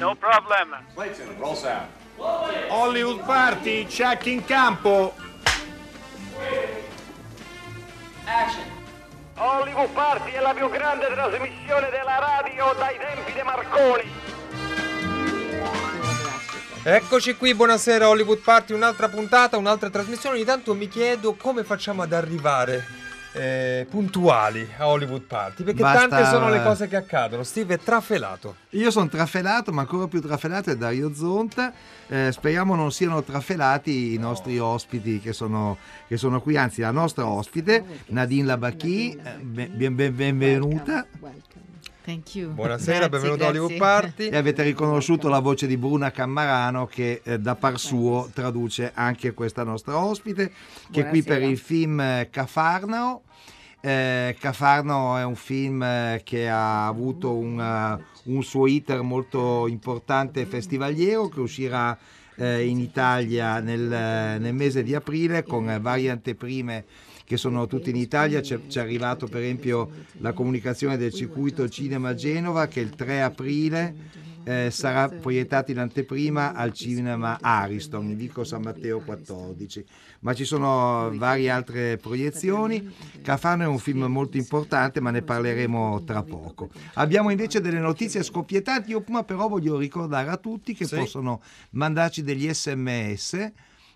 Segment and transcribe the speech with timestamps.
[0.00, 0.82] No problem.
[0.94, 1.88] Clayton, roll sound.
[2.70, 5.14] Hollywood Party, check in campo.
[9.34, 14.10] Hollywood Party è la più grande trasmissione della radio dai tempi di Marconi.
[16.82, 20.36] Eccoci qui, buonasera Hollywood Party, un'altra puntata, un'altra trasmissione.
[20.36, 22.86] Ogni tanto mi chiedo come facciamo ad arrivare
[23.32, 27.42] eh, puntuali a Hollywood Party, perché Basta- tante sono le cose che accadono.
[27.42, 28.56] Steve è trafelato.
[28.70, 31.72] Io sono trafelato, ma ancora più trafelato è Dario Zonta.
[32.08, 35.76] Eh, speriamo non siano trafelati i nostri ospiti che sono,
[36.08, 41.06] che sono qui, anzi la nostra ospite, Nadine Labacchi, eh, ben- ben- ben- benvenuta.
[42.10, 42.50] Thank you.
[42.50, 43.76] Buonasera, Grazie, benvenuto a Hollywood.
[43.76, 44.28] Party.
[44.30, 49.32] E avete riconosciuto la voce di Bruna Cammarano che eh, da par suo traduce anche
[49.32, 50.50] questa nostra ospite,
[50.90, 51.50] che è qui per Buonasera.
[51.52, 53.22] il film eh, Cafarnao.
[53.80, 59.68] Eh, Cafarnao è un film eh, che ha avuto un, eh, un suo iter molto
[59.68, 61.96] importante festivaliero che uscirà
[62.34, 66.84] eh, in Italia nel, nel mese di aprile con varie anteprime
[67.30, 68.40] che sono tutte in Italia.
[68.40, 73.94] C'è, c'è arrivato per esempio la comunicazione del circuito Cinema Genova che il 3 aprile
[74.42, 79.84] eh, sarà proiettato in anteprima al cinema Ariston in Vico San Matteo 14
[80.20, 82.92] ma ci sono varie altre proiezioni.
[83.22, 86.68] Cafano è un film molto importante ma ne parleremo tra poco.
[86.94, 90.96] Abbiamo invece delle notizie scoppiettanti io prima però voglio ricordare a tutti che Sì.
[90.96, 93.52] possono mandarci degli sms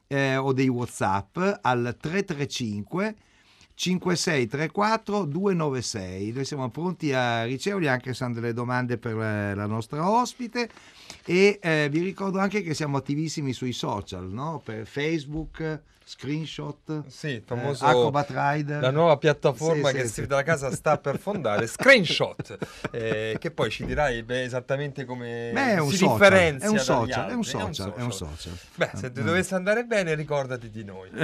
[0.06, 3.14] eh, o dei whatsapp al 335
[3.74, 9.66] 5634 296 noi siamo pronti a riceverli anche se hanno delle domande per eh, la
[9.66, 10.68] nostra ospite
[11.24, 14.60] e eh, vi ricordo anche che siamo attivissimi sui social no?
[14.64, 20.22] per Facebook screenshot Sì, eh, famoso Acrobat Rider la nuova piattaforma Sì, che sì, Steve
[20.26, 20.28] sì.
[20.28, 22.58] dalla casa sta per fondare, Screenshot,
[22.90, 26.70] eh, che poi ci dirai beh, esattamente come Beh, è un si social, differenzia è
[26.70, 28.52] un social, è un social, è un social.
[28.74, 29.24] Beh, se ti Mm.
[29.26, 31.08] dovesse andare bene, ricordati di noi.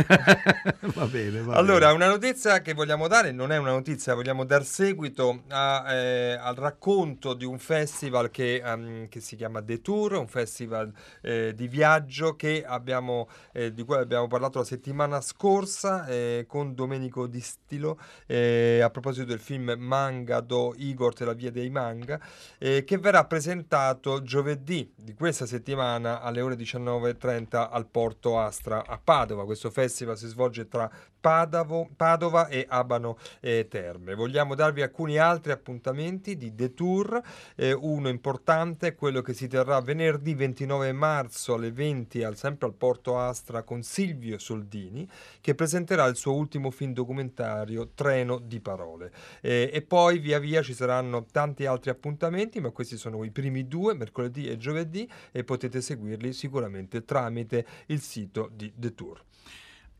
[0.95, 1.93] va bene, va Allora, bene.
[1.93, 6.55] una notizia che vogliamo dare, non è una notizia, vogliamo dar seguito a, eh, al
[6.55, 10.91] racconto di un festival che, ehm, che si chiama The Tour, un festival
[11.23, 16.75] eh, di viaggio che abbiamo, eh, di cui abbiamo parlato la settimana scorsa eh, con
[16.77, 21.71] Domenico Di Stilo eh, a proposito del film Manga do Igor e la via dei
[21.71, 22.21] manga
[22.57, 28.97] eh, che verrà presentato giovedì di questa settimana alle ore 19.30 al Porto Astra a
[29.03, 29.45] Padova.
[29.45, 30.89] Questo festival si svolge tra
[31.21, 34.15] Padavo- Padova e Abano eh, Terme.
[34.15, 37.21] Vogliamo darvi alcuni altri appuntamenti di The Tour.
[37.55, 42.67] Eh, uno importante è quello che si terrà venerdì 29 marzo alle 20 al, sempre
[42.67, 45.09] al Porto Astra con Silvio Soldini
[45.41, 49.13] che presenterà il suo ultimo film documentario Treno di parole.
[49.41, 53.69] Eh, e poi via via ci saranno tanti altri appuntamenti, ma questi sono i primi
[53.69, 59.23] due, mercoledì e giovedì, e potete seguirli sicuramente tramite il sito di The Tour.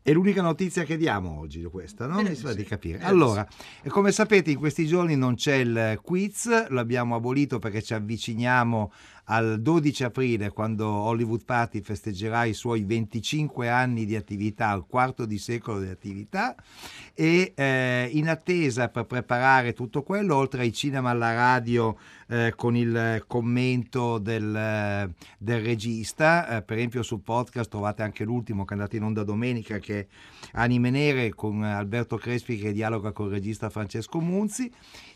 [0.03, 2.15] È l'unica notizia che diamo oggi questa, no?
[2.15, 2.97] Direi Mi di sembra di capire.
[2.97, 3.47] Di Allora,
[3.87, 8.91] come sapete in questi giorni non c'è il quiz, l'abbiamo abolito perché ci avviciniamo
[9.25, 15.25] al 12 aprile quando Hollywood Party festeggerà i suoi 25 anni di attività, al quarto
[15.25, 16.55] di secolo di attività
[17.13, 22.75] e eh, in attesa per preparare tutto quello, oltre ai cinema alla radio eh, con
[22.75, 28.73] il commento del, eh, del regista, eh, per esempio sul podcast trovate anche l'ultimo che
[28.73, 30.07] è andato in onda domenica che è
[30.53, 34.71] Anime Nere con Alberto Crespi che dialoga con il regista Francesco Munzi.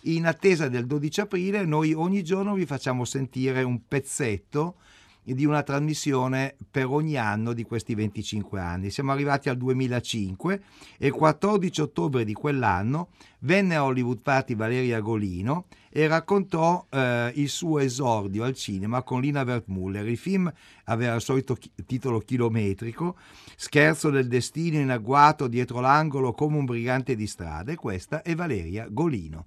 [0.07, 4.75] In attesa del 12 aprile noi ogni giorno vi facciamo sentire un pezzetto
[5.23, 8.91] di una trasmissione per ogni anno di questi 25 anni.
[8.91, 10.61] Siamo arrivati al 2005
[10.99, 17.31] e il 14 ottobre di quell'anno venne a Hollywood Party Valeria Golino e raccontò eh,
[17.35, 20.07] il suo esordio al cinema con Lina Wertmuller.
[20.07, 20.51] Il film
[20.83, 23.17] aveva il solito chi- titolo chilometrico,
[23.55, 28.35] Scherzo del destino in agguato dietro l'angolo come un brigante di strada e questa è
[28.35, 29.45] Valeria Golino.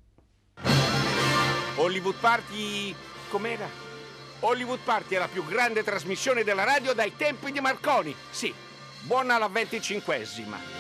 [1.77, 2.93] Hollywood Party
[3.29, 3.88] com'era?
[4.41, 8.15] Hollywood Party è la più grande trasmissione della radio dai tempi di Marconi.
[8.31, 8.53] Sì,
[9.03, 10.77] buona la venticinquesima.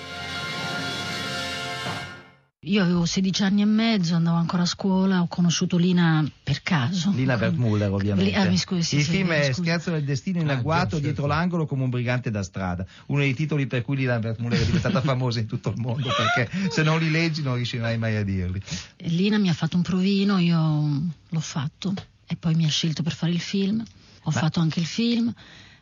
[2.63, 7.13] Io avevo 16 anni e mezzo, andavo ancora a scuola, ho conosciuto Lina per caso.
[7.15, 8.35] Lina Wertmuller ovviamente.
[8.35, 9.53] Ah, mi scusi, sì, il sì, film è.
[9.53, 11.27] Scherzo del destino in Ah, agguato già, dietro certo.
[11.29, 12.85] l'angolo come un brigante da strada.
[13.07, 16.71] Uno dei titoli per cui Lina Wertmuller è diventata famosa in tutto il mondo perché
[16.71, 18.61] se non li leggi non riuscirai mai a dirli.
[18.99, 20.91] Lina mi ha fatto un provino, io
[21.29, 21.95] l'ho fatto
[22.29, 23.83] e poi mi ha scelto per fare il film.
[24.25, 25.33] Ho fatto anche il film.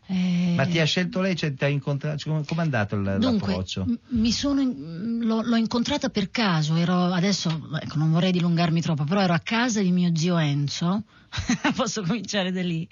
[0.09, 3.49] eh, Ma ti ha scelto lei, cioè, ti ha incontrato, cioè, com'è andato il- Dunque,
[3.49, 3.85] l'approccio?
[3.87, 7.51] m- mi sono, in- l'ho, l'ho incontrata per caso, ero adesso,
[7.83, 11.03] ecco, non vorrei dilungarmi troppo, però ero a casa di mio zio Enzo,
[11.75, 12.89] Posso cominciare da lì.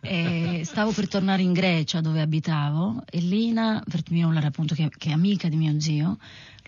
[0.00, 5.12] E stavo per tornare in Grecia dove abitavo e Lina Vertmioller, appunto, che, che, è
[5.12, 6.16] amica di mio zio,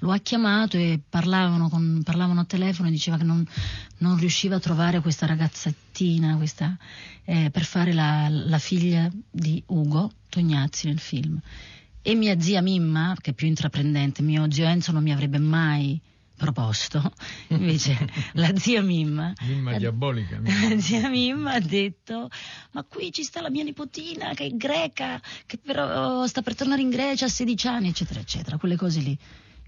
[0.01, 3.47] lo ha chiamato e parlavano, con, parlavano a telefono e diceva che non,
[3.99, 6.77] non, riusciva a trovare questa ragazzettina questa,
[7.25, 11.41] eh, per fare la, la figlia di Ugo Tognazzi nel film.
[12.01, 16.01] E mia zia Mimma, che è più intraprendente, mio zio Enzo non mi avrebbe mai
[16.37, 17.13] proposto.
[17.49, 20.39] Invece la zia Mimma, Mimma la, diabolica.
[20.41, 20.69] Mimma.
[20.69, 22.31] La zia Mimma ha detto:
[22.71, 26.81] Ma qui ci sta la mia nipotina che è greca, che però sta per tornare
[26.81, 29.19] in Grecia a 16 anni, eccetera, eccetera, quelle cose lì.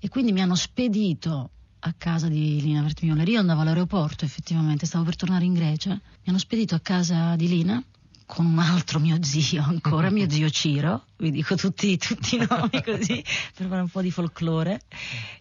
[0.01, 1.51] E quindi mi hanno spedito
[1.81, 3.29] a casa di Lina Vertmioller.
[3.29, 5.91] Io andavo all'aeroporto, effettivamente, stavo per tornare in Grecia.
[5.91, 7.83] Mi hanno spedito a casa di Lina
[8.31, 12.81] con un altro mio zio ancora, mio zio Ciro, vi dico tutti, tutti i nomi
[12.85, 13.25] così
[13.57, 14.81] per fare un po' di folklore.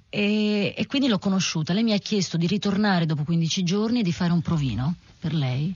[0.09, 1.71] E, e, quindi l'ho conosciuta.
[1.73, 5.35] Lei mi ha chiesto di ritornare dopo 15 giorni e di fare un provino per
[5.35, 5.73] lei.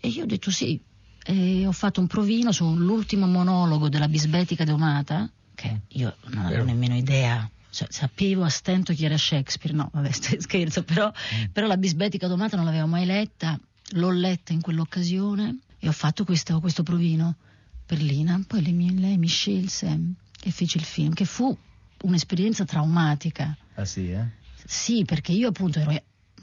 [0.00, 0.80] E io ho detto sì.
[1.22, 6.96] E ho fatto un provino sull'ultimo monologo della bisbetica domata, che io non avevo nemmeno
[6.96, 7.48] idea.
[7.76, 11.50] Cioè, sapevo a stento chi era Shakespeare, no, vabbè, scherzo, però, mm.
[11.52, 16.24] però la bisbetica domata non l'avevo mai letta, l'ho letta in quell'occasione e ho fatto
[16.24, 17.36] questo, questo provino
[17.84, 18.42] per Lina.
[18.46, 20.00] Poi lei, lei mi scelse
[20.42, 21.54] e fece il film, che fu
[22.00, 23.54] un'esperienza traumatica.
[23.74, 24.24] Ah sì, eh?
[24.64, 25.92] Sì, perché io appunto ero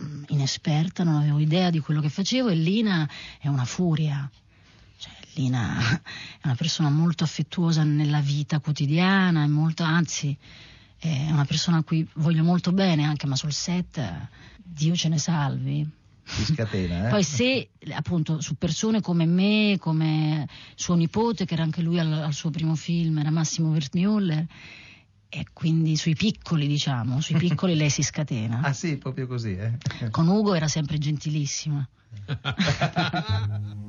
[0.04, 3.10] mm, inesperta, non avevo idea di quello che facevo e Lina
[3.40, 4.30] è una furia.
[4.98, 5.80] Cioè, Lina
[6.40, 10.38] è una persona molto affettuosa nella vita quotidiana, molto, anzi
[11.10, 14.30] è una persona a cui voglio molto bene anche, ma sul set
[14.64, 15.90] Dio ce ne salvi.
[16.26, 17.10] Si scatena, eh?
[17.10, 22.12] Poi se appunto su persone come me, come suo nipote, che era anche lui al,
[22.14, 24.46] al suo primo film, era Massimo Wertmüller,
[25.28, 28.62] e quindi sui piccoli, diciamo, sui piccoli lei si scatena.
[28.62, 29.78] Ah sì, proprio così, eh?
[30.12, 31.86] Con Ugo era sempre gentilissima.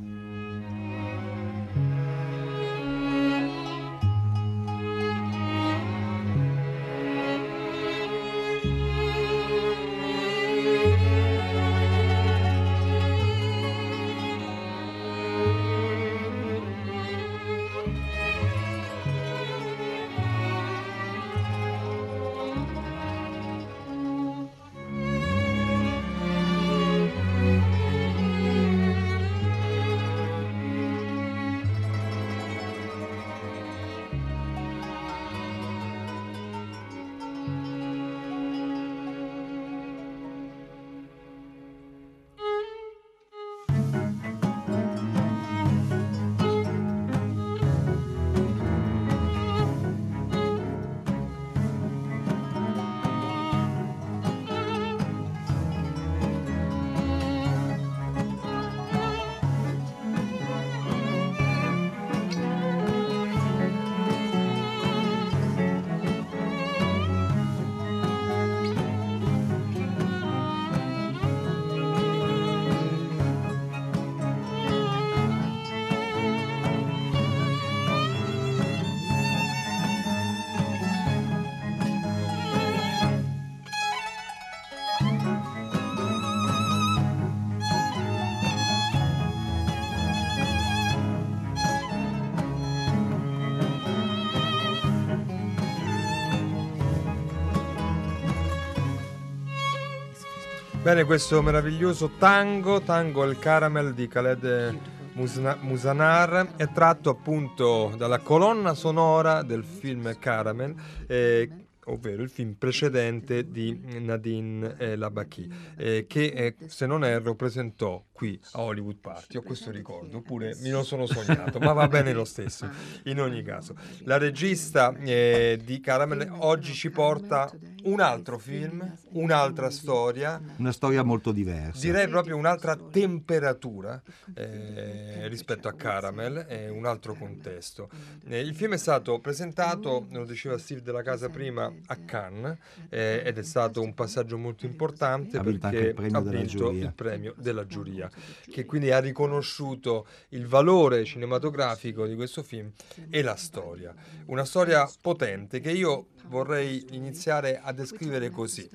[100.84, 104.79] Bene, questo meraviglioso tango, tango il caramel di Khaled
[105.14, 110.74] Musna- Musanar, è tratto appunto dalla colonna sonora del film Caramel.
[111.06, 111.48] Eh,
[111.86, 118.03] ovvero il film precedente di Nadine eh, Labaki, eh, che eh, se non erro presentò
[118.15, 122.13] qui a Hollywood Party, ho questo ricordo, oppure mi lo sono sognato, ma va bene
[122.13, 122.71] lo stesso,
[123.05, 123.75] in ogni caso.
[124.05, 127.51] La regista eh, di Caramel oggi ci porta
[127.85, 130.41] un altro film, un'altra storia.
[130.59, 131.81] Una storia molto diversa.
[131.81, 134.01] Direi proprio un'altra temperatura
[134.33, 137.89] eh, rispetto a Caramel, è un altro contesto.
[138.29, 142.56] Eh, il film è stato presentato, lo diceva Steve della Casa prima, a Cannes
[142.91, 147.67] eh, ed è stato un passaggio molto importante ha perché ha vinto il premio della
[147.67, 148.04] giuria,
[148.51, 152.70] che quindi ha riconosciuto il valore cinematografico di questo film
[153.11, 153.94] e la storia.
[154.27, 158.69] Una storia potente che io vorrei iniziare a descrivere così.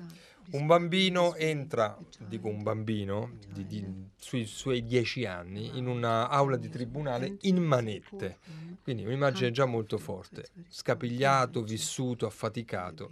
[0.52, 6.68] Un bambino entra, dico un bambino, di, di, sui suoi dieci anni, in un'aula di
[6.68, 8.38] tribunale in manette.
[8.82, 13.10] Quindi un'immagine già molto forte, scapigliato, vissuto, affaticato.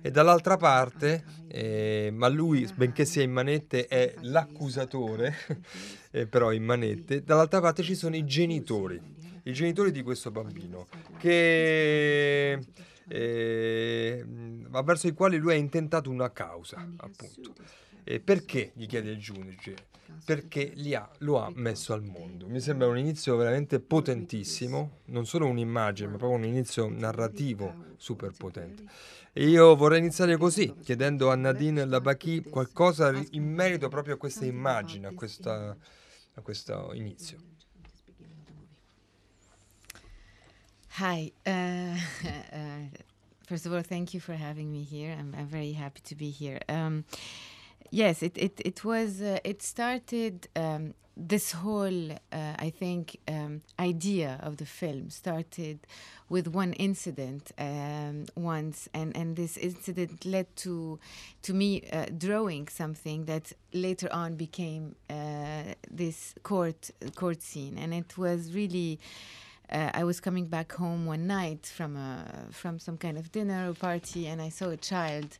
[0.00, 5.34] E dall'altra parte, eh, ma lui, benché sia in manette, è l'accusatore,
[6.10, 9.00] eh, però in manette, dall'altra parte ci sono i genitori,
[9.44, 10.86] i genitori di questo bambino,
[11.18, 12.58] che,
[13.08, 14.24] eh,
[14.84, 17.54] verso i quali lui ha intentato una causa, appunto.
[18.08, 18.70] E perché?
[18.74, 19.74] gli chiede il giudice
[20.24, 22.46] perché ha, lo ha messo al mondo.
[22.46, 28.30] Mi sembra un inizio veramente potentissimo, non solo un'immagine, ma proprio un inizio narrativo super
[28.30, 28.84] potente.
[29.32, 34.44] E io vorrei iniziare così, chiedendo a Nadine Labaki qualcosa in merito proprio a questa
[34.44, 35.76] immagine, a, questa,
[36.34, 37.38] a questo inizio.
[40.98, 41.32] Hi.
[41.44, 41.50] Uh,
[42.22, 42.88] uh,
[43.46, 45.12] first of all, thank you for having me here.
[45.12, 46.60] I'm, I'm very happy to be here.
[46.68, 47.04] Um,
[47.96, 49.22] Yes, it it it was.
[49.22, 50.48] Uh, it started.
[50.54, 55.78] Um, this whole, uh, I think, um, idea of the film started
[56.28, 60.98] with one incident um, once, and, and this incident led to
[61.40, 67.94] to me uh, drawing something that later on became uh, this court court scene, and
[67.94, 68.98] it was really.
[69.68, 73.70] Uh, I was coming back home one night from a from some kind of dinner
[73.70, 75.38] or party, and I saw a child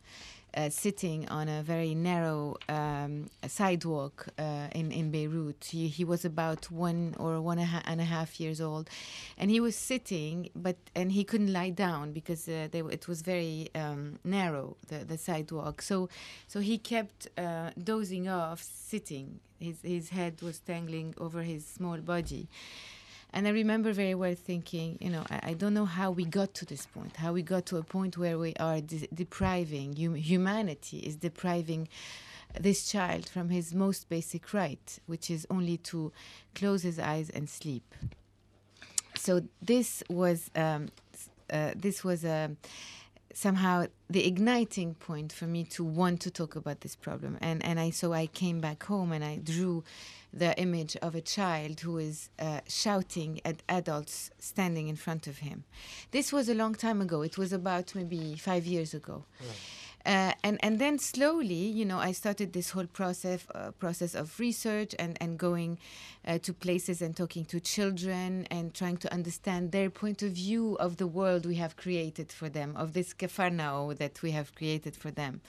[0.57, 5.65] uh, sitting on a very narrow um, sidewalk uh, in in Beirut.
[5.71, 8.89] He, he was about one or one and a half years old,
[9.39, 13.23] and he was sitting, but and he couldn't lie down because uh, they, it was
[13.23, 15.83] very um, narrow the, the sidewalk.
[15.83, 16.09] So
[16.47, 19.41] so he kept uh, dozing off, sitting.
[19.61, 22.49] His his head was dangling over his small body.
[23.37, 26.55] And I remember very well thinking, you know, I, I, don't know how we got
[26.55, 30.15] to this point, how we got to a point where we are de- depriving, hum-
[30.15, 31.87] humanity is depriving
[32.59, 36.13] this child from his most basic right, which is only to
[36.55, 37.95] close his eyes and sleep.
[39.17, 40.89] So this was um,
[41.53, 42.57] uh, this was a um,
[43.37, 47.79] somehow the igniting point for me to want to talk about this problem and and
[47.79, 49.85] I so I came back home and I drew
[50.33, 55.39] the image of a child who is uh, shouting at adults standing in front of
[55.39, 55.65] him.
[56.11, 57.23] This was a long time ago.
[57.23, 59.25] It was about maybe five years ago.
[60.07, 64.39] Uh, and and then slowly, you know, I started this whole process uh, process of
[64.39, 65.79] research and and going
[66.25, 70.77] uh, to places and talking to children and trying to understand their point of view
[70.79, 74.95] of the world we have created for them, of this kafarnao that we have created
[74.95, 75.41] for them.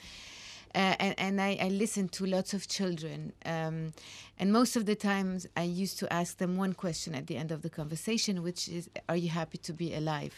[0.74, 3.32] Uh, and, and I, I listened to lots of children.
[3.46, 3.92] Um,
[4.38, 7.52] and most of the times, I used to ask them one question at the end
[7.52, 10.34] of the conversation, which is, "Are you happy to be alive?"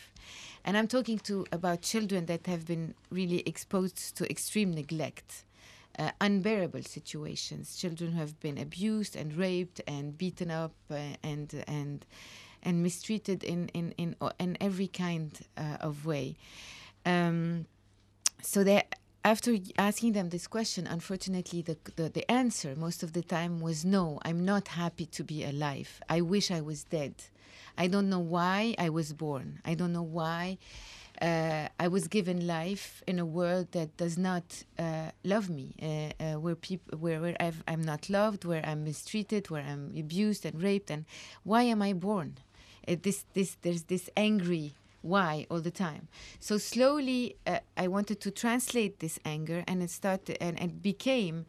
[0.65, 5.45] And I'm talking to about children that have been really exposed to extreme neglect.
[5.99, 7.77] Uh, unbearable situations.
[7.77, 12.07] Children who have been abused and raped and beaten up uh, and and
[12.63, 16.37] and mistreated in in in, in every kind uh, of way.
[17.05, 17.67] Um,
[18.43, 18.85] so they
[19.25, 23.85] after asking them this question, unfortunately, the, the, the, answer most of the time was
[23.85, 26.01] no, I'm not happy to be alive.
[26.09, 27.15] I wish I was dead.
[27.77, 29.61] I don't know why I was born.
[29.65, 30.59] I don't know why
[31.21, 36.23] uh, I was given life in a world that does not uh, love me, uh,
[36.23, 40.47] uh where, peop- where, where i am not loved, where I'm mistreated, where I'm abused
[40.47, 40.91] and raped.
[40.91, 41.05] And
[41.45, 42.39] why am I born?
[42.89, 46.09] Uh, this, this, there's this angry why all the time.
[46.41, 51.47] So slowly, uh, I wanted to translate this anger, and it started, and it became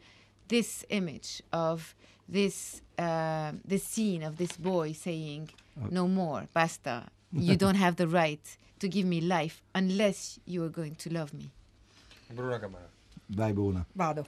[0.48, 1.94] this image of
[2.28, 5.50] this this scene of this boy saying.
[5.74, 7.10] "No more, basta.
[7.30, 11.32] You don't have the right to give me life unless you are going to love
[11.32, 11.50] me."
[12.32, 12.90] Bruna Camara.
[13.34, 13.84] Vai Bruna.
[13.92, 14.26] Vado.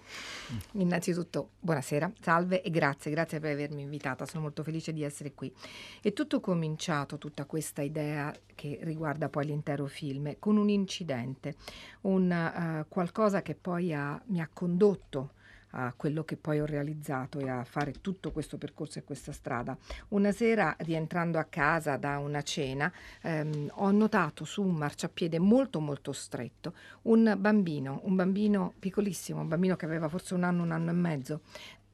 [0.72, 5.52] Innanzitutto buonasera, salve e grazie, grazie per avermi invitata, sono molto felice di essere qui.
[6.00, 11.56] È tutto cominciato, tutta questa idea che riguarda poi l'intero film, con un incidente,
[12.02, 15.32] un uh, qualcosa che poi ha, mi ha condotto
[15.76, 19.76] a quello che poi ho realizzato e a fare tutto questo percorso e questa strada.
[20.08, 25.80] Una sera, rientrando a casa da una cena, ehm, ho notato su un marciapiede molto
[25.80, 30.70] molto stretto un bambino, un bambino piccolissimo, un bambino che aveva forse un anno, un
[30.70, 31.40] anno e mezzo,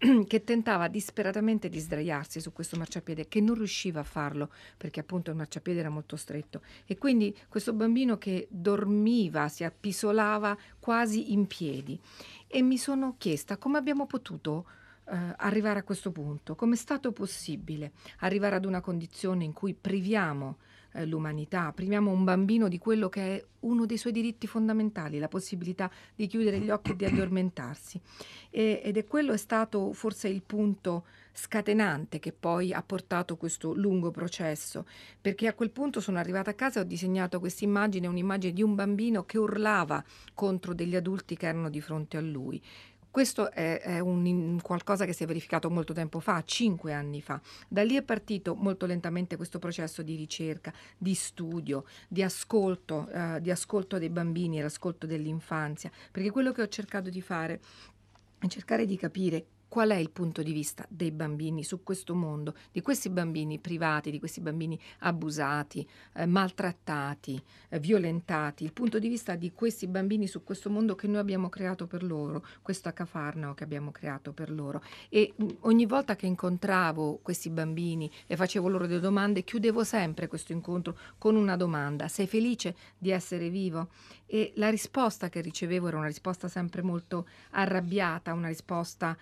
[0.26, 5.30] che tentava disperatamente di sdraiarsi su questo marciapiede, che non riusciva a farlo perché appunto
[5.30, 6.62] il marciapiede era molto stretto.
[6.86, 12.00] E quindi questo bambino che dormiva, si appisolava quasi in piedi
[12.52, 14.66] e mi sono chiesta come abbiamo potuto
[15.08, 16.56] eh, arrivare a questo punto?
[16.56, 20.56] Come è stato possibile arrivare ad una condizione in cui priviamo
[20.92, 25.28] eh, l'umanità, priviamo un bambino di quello che è uno dei suoi diritti fondamentali, la
[25.28, 28.00] possibilità di chiudere gli occhi e di addormentarsi.
[28.50, 33.72] E, ed è quello è stato forse il punto scatenante che poi ha portato questo
[33.74, 34.86] lungo processo,
[35.20, 38.62] perché a quel punto sono arrivata a casa e ho disegnato questa immagine, un'immagine di
[38.62, 40.02] un bambino che urlava
[40.34, 42.62] contro degli adulti che erano di fronte a lui.
[43.10, 47.40] Questo è, è un, qualcosa che si è verificato molto tempo fa, cinque anni fa.
[47.66, 53.40] Da lì è partito molto lentamente questo processo di ricerca, di studio, di ascolto, eh,
[53.40, 57.60] di ascolto dei bambini e l'ascolto dell'infanzia, perché quello che ho cercato di fare
[58.38, 62.56] è cercare di capire qual è il punto di vista dei bambini su questo mondo,
[62.72, 69.06] di questi bambini privati, di questi bambini abusati, eh, maltrattati, eh, violentati, il punto di
[69.06, 73.54] vista di questi bambini su questo mondo che noi abbiamo creato per loro, questo Cafarnao
[73.54, 74.82] che abbiamo creato per loro.
[75.08, 80.26] E mh, ogni volta che incontravo questi bambini e facevo loro delle domande, chiudevo sempre
[80.26, 83.90] questo incontro con una domanda: sei felice di essere vivo?
[84.26, 89.16] E la risposta che ricevevo era una risposta sempre molto arrabbiata, una risposta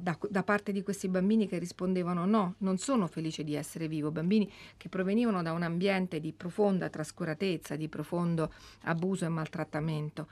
[0.00, 4.10] da, da, parte di questi bambini che rispondevano no, non sono felice di essere vivo,
[4.10, 8.52] bambini che provenivano da un ambiente di profonda trascuratezza, di profondo
[8.82, 10.28] abuso e maltrattamento.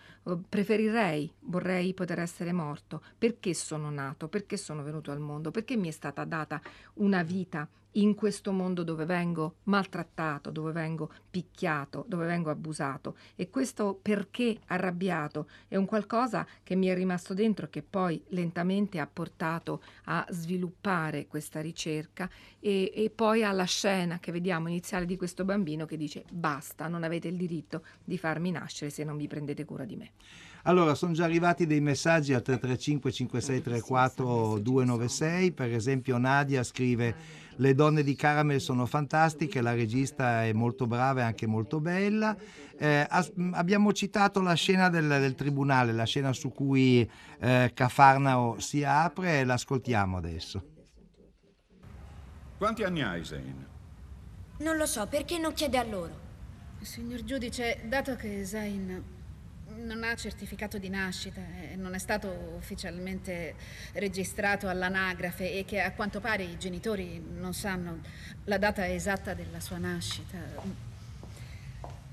[0.48, 3.02] Preferirei, vorrei poter essere morto.
[3.18, 4.28] Perché sono nato?
[4.28, 5.50] Perché sono venuto al mondo?
[5.50, 6.60] Perché mi è stata data
[6.94, 13.16] una vita in questo mondo dove vengo maltrattato, dove vengo picchiato, dove vengo abusato.
[13.34, 18.22] E questo perché arrabbiato è un qualcosa che mi è rimasto dentro e che poi
[18.28, 22.28] lentamente ha portato a sviluppare questa ricerca
[22.58, 27.04] e, e poi alla scena che vediamo iniziale di questo bambino che dice basta, non
[27.04, 30.10] avete il diritto di farmi nascere se non vi prendete cura di me.
[30.64, 37.14] Allora, sono già arrivati dei messaggi al 335 5634 296, per esempio Nadia scrive
[37.56, 42.36] le donne di Caramel sono fantastiche, la regista è molto brava e anche molto bella.
[42.78, 47.08] Eh, as- abbiamo citato la scena del, del, tribunale, la scena su cui
[47.40, 50.64] eh, Cafarnao si apre, l'ascoltiamo adesso.
[52.56, 53.66] Quanti anni hai, Zain?
[54.58, 56.28] Non lo so, perché non chiede a loro?
[56.80, 59.18] Signor giudice, dato che Zain
[59.84, 61.40] non ha certificato di nascita
[61.70, 63.54] e non è stato ufficialmente
[63.94, 68.00] registrato all'anagrafe e che a quanto pare i genitori non sanno
[68.44, 70.38] la data esatta della sua nascita.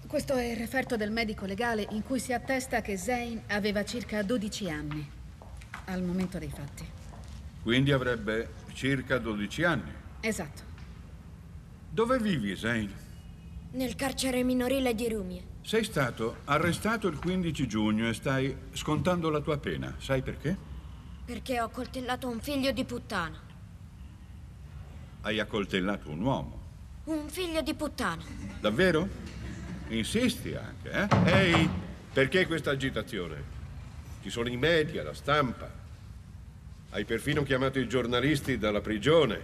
[0.08, 4.24] Questo è il referto del medico legale in cui si attesta che Zain aveva circa
[4.24, 5.10] 12 anni
[5.86, 6.86] al momento dei fatti.
[7.62, 9.92] Quindi avrebbe circa 12 anni?
[10.22, 10.64] Esatto.
[11.90, 12.94] Dove vivi, Zain?
[13.72, 15.44] Nel carcere minorile di Rumie.
[15.68, 19.94] Sei stato arrestato il 15 giugno e stai scontando la tua pena.
[19.98, 20.56] Sai perché?
[21.26, 23.38] Perché ho coltellato un figlio di puttana.
[25.24, 26.62] Hai accoltellato un uomo?
[27.04, 28.24] Un figlio di puttana.
[28.62, 29.10] Davvero?
[29.90, 31.08] Insisti anche, eh?
[31.26, 31.70] Ehi,
[32.14, 33.44] perché questa agitazione?
[34.22, 35.70] Ci sono i media, la stampa.
[36.92, 39.42] Hai perfino chiamato i giornalisti dalla prigione.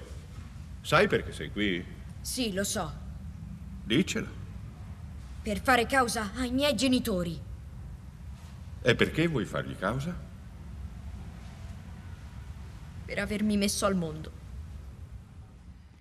[0.80, 1.84] Sai perché sei qui?
[2.22, 2.90] Sì, lo so.
[3.84, 4.43] Dicelo
[5.44, 7.38] per fare causa ai miei genitori.
[8.82, 10.16] E perché vuoi fargli causa?
[13.06, 14.42] Per avermi messo al mondo.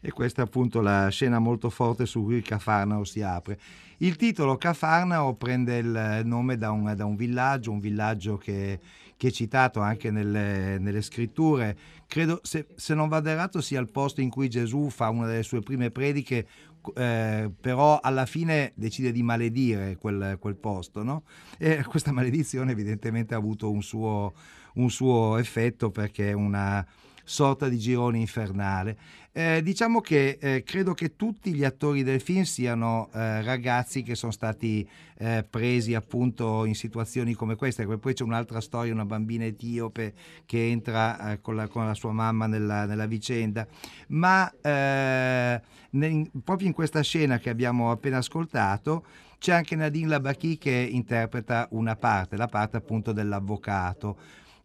[0.01, 3.59] E questa è appunto la scena molto forte su cui Cafarnao si apre.
[3.99, 8.81] Il titolo Cafarnao prende il nome da un, da un villaggio, un villaggio che,
[9.17, 11.77] che è citato anche nelle, nelle scritture.
[12.09, 15.45] Credo, se, se, non vado errato, sia il posto in cui Gesù fa una delle
[15.45, 16.47] sue prime prediche
[16.95, 21.25] eh, però alla fine decide di maledire quel, quel posto, no?
[21.59, 24.33] E questa maledizione evidentemente ha avuto un suo,
[24.75, 26.87] un suo effetto perché una
[27.25, 28.97] sorta di girone infernale.
[29.35, 34.15] Eh, diciamo che eh, credo che tutti gli attori del film siano eh, ragazzi che
[34.15, 37.87] sono stati eh, presi appunto in situazioni come queste.
[37.87, 40.13] Poi c'è un'altra storia, una bambina etiope
[40.45, 43.67] che entra eh, con la, con, la, sua mamma nella, nella vicenda,
[44.09, 49.05] ma eh, nel, proprio in questa scena che abbiamo appena ascoltato
[49.43, 54.17] c'è anche Nadine Labaki che interpreta una parte, la parte appunto dell'avvocato.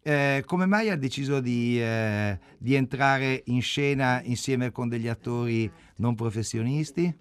[0.08, 5.70] Eh, come mai ha deciso di, eh, di, entrare in scena insieme con degli attori
[5.96, 7.14] non professionisti?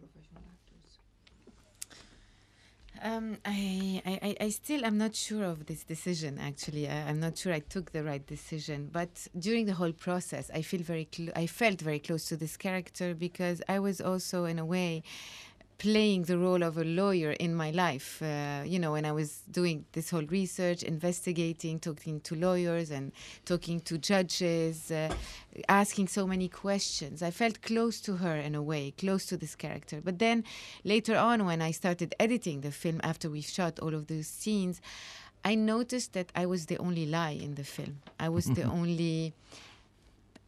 [3.04, 6.39] Um, I, I, I still am not sure of this decision.
[6.39, 8.88] Actually, I, I'm not sure I took the right decision.
[8.89, 12.56] But during the whole process, I feel very, cl- I felt very close to this
[12.56, 15.04] character because I was also, in a way,
[15.77, 18.21] playing the role of a lawyer in my life.
[18.21, 23.11] Uh, you know, when I was doing this whole research, investigating, talking to lawyers and
[23.45, 25.13] talking to judges, uh,
[25.69, 29.55] asking so many questions, I felt close to her in a way, close to this
[29.55, 30.01] character.
[30.03, 30.43] But then
[30.83, 34.81] later on, when I started editing the film after we shot all of those scenes,
[35.45, 38.01] I noticed that I was the only lie in the film.
[38.19, 39.33] I was the only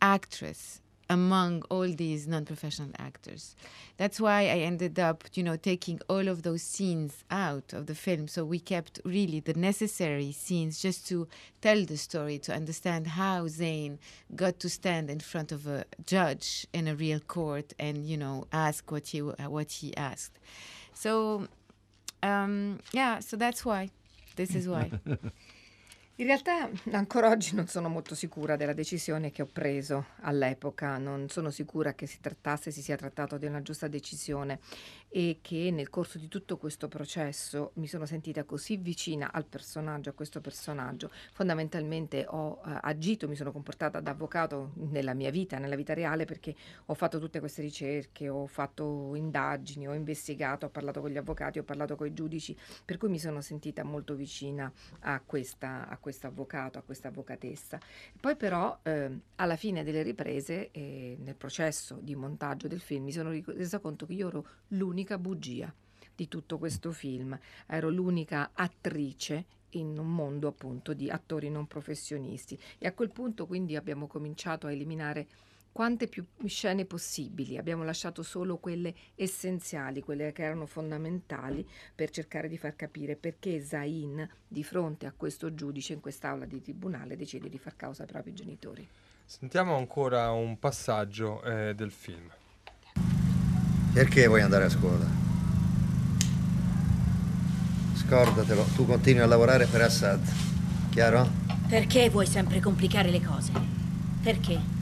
[0.01, 3.55] actress among all these non-professional actors.
[3.97, 7.95] That's why I ended up, you know, taking all of those scenes out of the
[7.95, 8.27] film.
[8.27, 11.27] So we kept really the necessary scenes just to
[11.61, 13.97] tell the story, to understand how Zayn
[14.35, 18.45] got to stand in front of a judge in a real court and, you know,
[18.51, 20.37] ask what he what he asked.
[20.93, 21.47] So,
[22.21, 23.89] um, yeah, so that's why.
[24.35, 24.91] This is why.
[26.19, 31.29] In realtà ancora oggi non sono molto sicura della decisione che ho preso all'epoca, non
[31.29, 34.60] sono sicura che si trattasse, si sia trattato di una giusta decisione
[35.08, 40.10] e che nel corso di tutto questo processo mi sono sentita così vicina al personaggio,
[40.10, 41.10] a questo personaggio.
[41.32, 46.25] Fondamentalmente ho eh, agito, mi sono comportata da avvocato nella mia vita, nella vita reale,
[46.25, 46.53] perché
[46.88, 51.60] ho fatto tutte queste ricerche, ho fatto indagini, ho investigato, ho parlato con gli avvocati,
[51.60, 55.97] ho parlato con i giudici, per cui mi sono sentita molto vicina a questa, a
[56.09, 57.79] questo avvocato, a questa avvocatessa.
[58.19, 63.11] Poi però eh, alla fine delle riprese e nel processo di montaggio del film mi
[63.11, 65.71] sono resa conto che io ero l'unica bugia
[66.15, 72.59] di tutto questo film, ero l'unica attrice in un mondo appunto di attori non professionisti
[72.79, 75.27] e a quel punto quindi abbiamo cominciato a eliminare
[75.71, 82.47] quante più scene possibili, abbiamo lasciato solo quelle essenziali, quelle che erano fondamentali per cercare
[82.47, 87.49] di far capire perché Zain di fronte a questo giudice in quest'aula di tribunale decide
[87.49, 88.88] di far causa ai propri genitori.
[89.25, 92.29] Sentiamo ancora un passaggio eh, del film.
[93.93, 95.05] Perché vuoi andare a scuola?
[97.95, 100.19] Scordatelo, tu continui a lavorare per Assad,
[100.89, 101.27] chiaro?
[101.67, 103.51] Perché vuoi sempre complicare le cose?
[104.23, 104.77] Perché?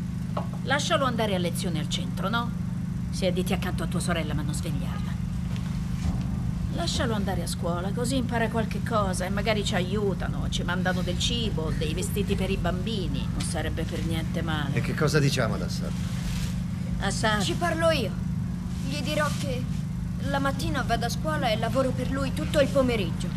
[0.68, 2.52] Lascialo andare a lezione al centro, no?
[3.12, 5.16] Siediti accanto a tua sorella ma non svegliarla.
[6.74, 11.18] Lascialo andare a scuola, così impara qualche cosa e magari ci aiutano, ci mandano del
[11.18, 13.26] cibo, dei vestiti per i bambini.
[13.32, 14.76] Non sarebbe per niente male.
[14.76, 15.92] E che cosa diciamo ad Assad?
[17.00, 17.42] Assad.
[17.44, 18.12] Ci parlo io.
[18.90, 19.64] Gli dirò che
[20.30, 23.30] la mattina vado a scuola e lavoro per lui tutto il pomeriggio.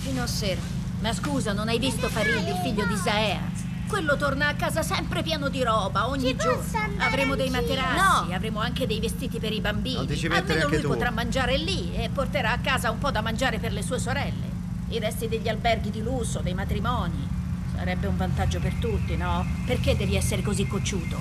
[0.00, 0.60] Fino a sera.
[1.00, 3.51] Ma scusa, non hai visto Farid, il figlio di Zaea?
[3.92, 6.62] Quello torna a casa sempre pieno di roba, ogni Ci giorno.
[6.96, 8.34] Avremo dei materassi, No.
[8.34, 9.96] avremo anche dei vestiti per i bambini.
[9.96, 10.88] Non ti ci Almeno anche lui tu.
[10.88, 14.50] potrà mangiare lì e porterà a casa un po' da mangiare per le sue sorelle.
[14.88, 17.28] I resti degli alberghi di lusso, dei matrimoni.
[17.76, 19.44] Sarebbe un vantaggio per tutti, no?
[19.66, 21.20] Perché devi essere così cocciuto?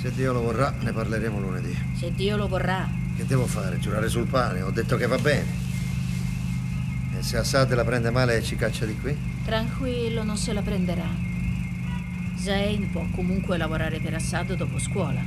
[0.00, 1.78] Se Dio lo vorrà, ne parleremo lunedì.
[1.96, 2.88] Se Dio lo vorrà.
[3.16, 3.78] Che devo fare?
[3.78, 4.62] Giurare sul pane?
[4.62, 5.46] Ho detto che va bene.
[7.16, 9.32] E se Assad la prende male ci caccia di qui?
[9.44, 11.06] Tranquillo, non se la prenderà.
[12.36, 15.20] Zayn può comunque lavorare per Assad dopo scuola.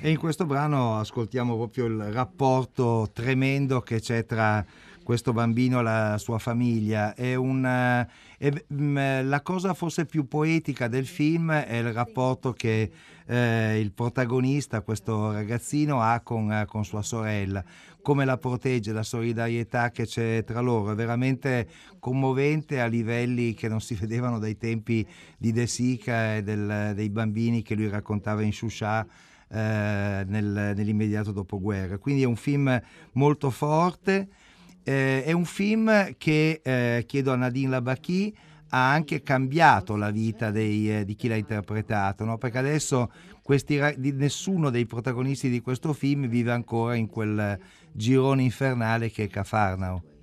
[0.00, 4.64] E in questo brano ascoltiamo proprio il rapporto tremendo che c'è tra
[5.08, 7.14] questo bambino e la sua famiglia.
[7.14, 12.52] È un, eh, è- mm, la cosa forse più poetica del film è il rapporto
[12.52, 12.90] che
[13.26, 17.64] eh, il protagonista, questo ragazzino, ha con, eh, con sua sorella.
[18.02, 20.92] Come la protegge, la solidarietà che c'è tra loro.
[20.92, 21.66] È veramente
[21.98, 25.06] commovente a livelli che non si vedevano dai tempi
[25.38, 29.06] di De Sica e del- dei bambini che lui raccontava in Shusha
[29.50, 31.96] eh, nel- nell'immediato dopoguerra.
[31.96, 32.78] Quindi è un film
[33.12, 34.28] molto forte,
[34.88, 38.34] eh, è un film che, eh, chiedo a Nadine Labaki,
[38.70, 42.38] ha anche cambiato la vita dei, eh, di chi l'ha interpretato, no?
[42.38, 43.10] perché adesso
[43.42, 43.78] questi
[44.14, 47.58] nessuno dei protagonisti di questo film vive ancora in quel
[47.92, 50.17] girone infernale che è Cafarnao.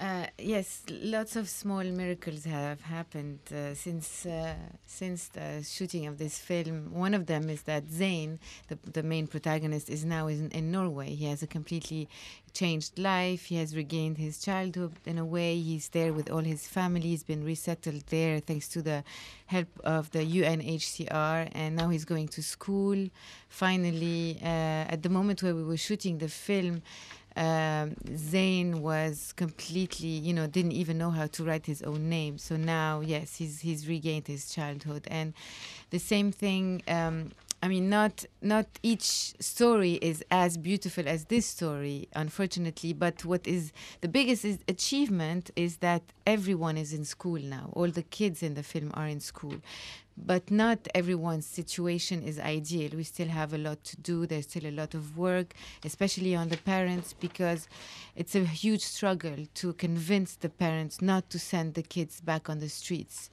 [0.00, 4.54] Uh, yes, lots of small miracles have happened uh, since uh,
[4.86, 6.94] since the shooting of this film.
[6.94, 11.16] One of them is that Zayn, the, the main protagonist, is now in, in Norway.
[11.16, 12.08] He has a completely
[12.52, 13.46] changed life.
[13.46, 15.58] He has regained his childhood in a way.
[15.60, 17.08] He's there with all his family.
[17.08, 19.02] He's been resettled there thanks to the
[19.46, 23.08] help of the UNHCR, and now he's going to school.
[23.48, 26.82] Finally, uh, at the moment where we were shooting the film
[27.38, 32.36] um, Zayn was completely, you know, didn't even know how to write his own name.
[32.36, 35.32] So now, yes, he's he's regained his childhood, and
[35.90, 41.44] the same thing um, I mean, not not each story is as beautiful as this
[41.46, 42.92] story, unfortunately.
[42.92, 47.70] But what is the biggest is achievement is that everyone is in school now.
[47.72, 49.56] All the kids in the film are in school,
[50.26, 52.90] but not everyone's situation is ideal.
[52.94, 54.26] We still have a lot to do.
[54.26, 55.54] There's still a lot of work,
[55.84, 57.68] especially on the parents, because
[58.16, 62.58] it's a huge struggle to convince the parents not to send the kids back on
[62.58, 63.30] the streets.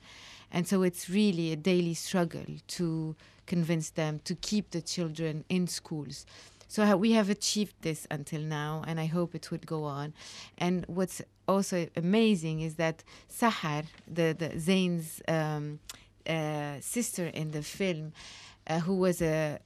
[0.51, 5.67] And so it's really a daily struggle to convince them to keep the children in
[5.67, 6.25] schools.
[6.67, 10.13] So we have achieved this until now, and I hope it would go on.
[10.57, 15.79] And what's also amazing is that Sahar, the, the Zayn's um,
[16.27, 18.13] uh, sister in the film,
[18.67, 19.59] uh, who was a,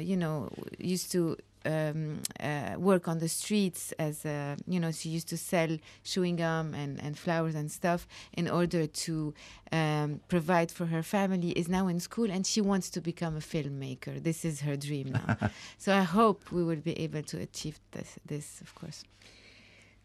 [0.00, 5.08] you know, used to um, uh, work on the streets as a, you know, she
[5.08, 9.34] used to sell chewing gum and, and flowers and stuff in order to
[9.72, 13.40] um, provide for her family, is now in school and she wants to become a
[13.40, 14.22] filmmaker.
[14.22, 15.50] This is her dream now.
[15.78, 19.04] so I hope we will be able to achieve this, this of course.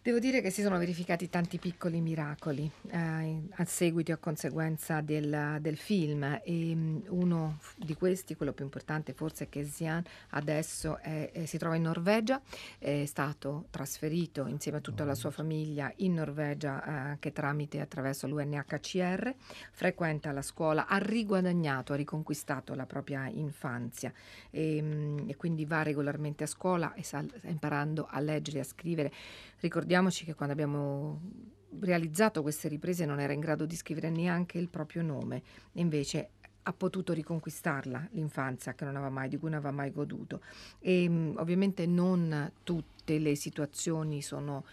[0.03, 4.99] Devo dire che si sono verificati tanti piccoli miracoli eh, a seguito e a conseguenza
[4.99, 10.01] del, del film e mh, uno di questi, quello più importante forse è che Xian
[10.29, 12.41] adesso è- è- si trova in Norvegia,
[12.79, 18.25] è stato trasferito insieme a tutta la sua famiglia in Norvegia eh, anche tramite attraverso
[18.25, 19.35] l'UNHCR,
[19.71, 24.11] frequenta la scuola, ha riguadagnato, ha riconquistato la propria infanzia
[24.49, 28.63] e, mh, e quindi va regolarmente a scuola e sta imparando a leggere e a
[28.63, 29.11] scrivere.
[29.91, 31.19] Ricordiamoci che quando abbiamo
[31.81, 36.29] realizzato queste riprese non era in grado di scrivere neanche il proprio nome, invece
[36.63, 40.39] ha potuto riconquistarla l'infanzia che non aveva mai, di cui non aveva mai goduto.
[40.79, 42.49] E mh, ovviamente non
[43.01, 44.63] tutte le situazioni sono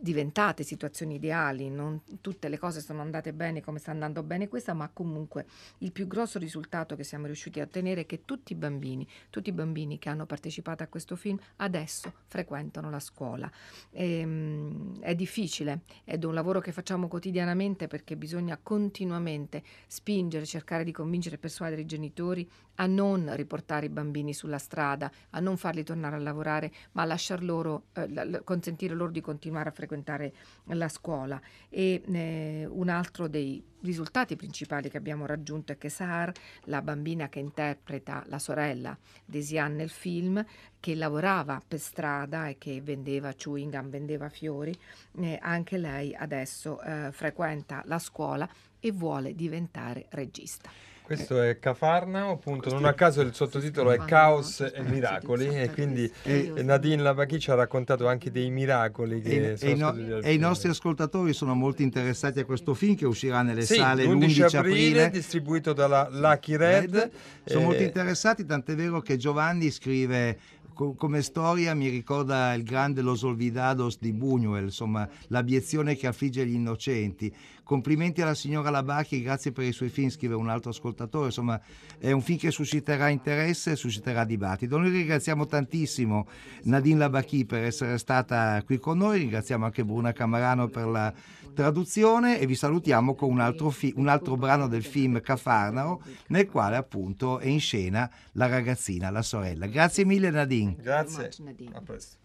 [0.00, 4.72] diventate situazioni ideali, non tutte le cose sono andate bene come sta andando bene questa,
[4.72, 5.46] ma comunque
[5.78, 9.48] il più grosso risultato che siamo riusciti a ottenere è che tutti i bambini, tutti
[9.48, 13.50] i bambini che hanno partecipato a questo film adesso frequentano la scuola.
[13.90, 20.92] Ehm, è difficile è un lavoro che facciamo quotidianamente perché bisogna continuamente spingere, cercare di
[20.92, 22.48] convincere e persuadere i genitori
[22.80, 27.06] a non riportare i bambini sulla strada, a non farli tornare a lavorare, ma a
[27.06, 30.32] lasciar loro, eh, la- la- consentire loro di continuare a frequentare
[30.64, 31.40] la scuola.
[31.68, 36.32] E eh, un altro dei risultati principali che abbiamo raggiunto è che Sahar,
[36.64, 40.44] la bambina che interpreta la sorella di Sian nel film,
[40.80, 44.76] che lavorava per strada e che vendeva chewing gum, vendeva fiori,
[45.20, 48.48] eh, anche lei adesso eh, frequenta la scuola
[48.80, 50.70] e vuole diventare regista.
[51.08, 56.12] Questo è Cafarnao, appunto, non a caso il sottotitolo è Caos e Miracoli e quindi
[56.22, 60.18] E- Nadine Lavacchi ci ha raccontato anche dei miracoli che E, sono e i no-
[60.18, 64.04] e i nostri ascoltatori sono molto interessati a questo film che uscirà nelle Sì, sale
[64.04, 65.10] l'11 l'11 aprile, aprile.
[65.10, 67.10] distribuito dalla Lucky Red.
[67.42, 70.38] Sono Eh, molto interessati, tant'è vero che Giovanni scrive
[70.74, 76.44] co- come storia mi ricorda il grande Los Olvidados di Buñuel, insomma l'abiezione che affligge
[76.46, 77.34] gli innocenti.
[77.68, 81.60] Complimenti alla signora Labacchi, grazie per i suoi film, scrive un altro ascoltatore, insomma
[81.98, 84.78] è un film che susciterà interesse e susciterà dibattito.
[84.78, 86.26] Noi ringraziamo tantissimo
[86.62, 91.12] Nadine Labacchi per essere stata qui con noi, ringraziamo anche Bruna Camarano per la
[91.52, 96.48] traduzione e vi salutiamo con un altro, fi- un altro brano del film Cafarnao nel
[96.48, 99.66] quale appunto è in scena la ragazzina, la sorella.
[99.66, 100.74] Grazie mille Nadine.
[100.80, 101.28] Grazie.
[101.74, 102.16] A presto.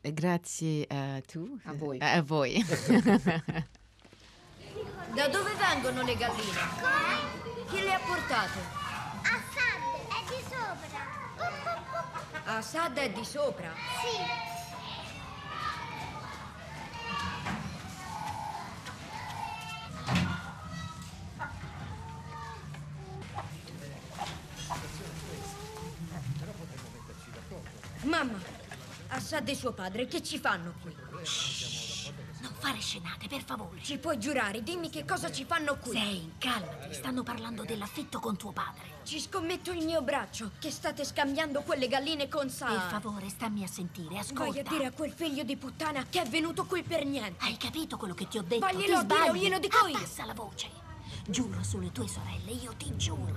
[0.00, 1.56] Eh, Grazie a tu.
[1.62, 1.98] A voi.
[2.00, 2.64] A voi.
[5.14, 6.60] Da dove vengono le galline?
[7.68, 8.60] Chi le ha portate?
[9.22, 11.00] Assad è di sopra.
[12.44, 13.72] Assad è di sopra.
[14.00, 14.56] Sì.
[28.08, 28.38] Mamma,
[29.08, 30.96] Assad e suo padre che ci fanno qui?
[31.10, 31.24] Non
[32.58, 33.82] fare scenate, per favore.
[33.82, 34.62] Ci puoi giurare?
[34.62, 35.92] Dimmi che cosa ci fanno qui.
[35.92, 36.94] Sei, calmati.
[36.94, 38.96] Stanno parlando dell'affitto con tuo padre.
[39.04, 42.66] Ci scommetto il mio braccio che state scambiando quelle galline con Sa.
[42.66, 44.50] Per favore, stammi a sentire, ascolta.
[44.52, 47.44] Vai a dire a quel figlio di puttana che è venuto qui per niente.
[47.44, 48.60] Hai capito quello che ti ho detto?
[48.60, 49.40] Vaglielo ti a dire o sbagli.
[49.40, 49.96] glielo dico io.
[49.96, 50.86] Abbassa la voce.
[51.30, 53.36] Giuro sulle tue sorelle, io ti giuro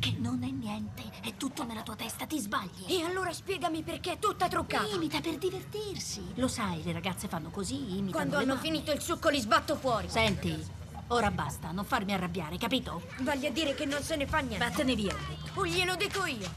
[0.00, 2.86] che non è niente, è tutto nella tua testa, ti sbagli.
[2.88, 4.92] E allora spiegami perché è tutta truccata.
[4.96, 6.32] Imita per divertirsi.
[6.34, 8.60] Lo sai, le ragazze fanno così, imitano Quando hanno mamme.
[8.60, 10.08] finito il succo li sbatto fuori.
[10.08, 10.60] Senti,
[11.08, 13.00] ora basta, non farmi arrabbiare, capito?
[13.20, 14.58] Voglia dire che non se ne fa niente.
[14.58, 15.14] Vattene via.
[15.54, 16.50] O glielo dico io.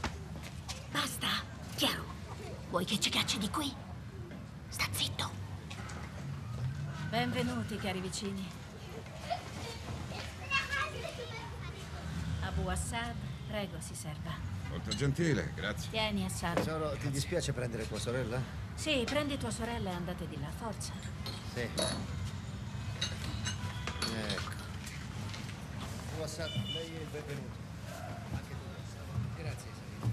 [0.90, 1.28] Basta,
[1.76, 2.02] chiaro.
[2.70, 3.72] Vuoi che ci cacci di qui?
[4.68, 5.30] Sta zitto.
[7.10, 8.62] Benvenuti, cari vicini.
[12.64, 13.14] Abu Assad,
[13.46, 14.32] prego, si serva.
[14.70, 15.90] Molto gentile, grazie.
[15.90, 16.54] Tieni, Assad.
[16.54, 18.40] Tesoro, ti dispiace prendere tua sorella?
[18.74, 20.92] Sì, prendi tua sorella e andate di là, forza.
[21.52, 21.60] Sì.
[21.60, 21.82] Ecco.
[26.16, 27.56] Tu, Assad, lei è il benvenuto.
[28.32, 29.36] Anche tu, Assad.
[29.36, 30.10] Grazie, Sarina.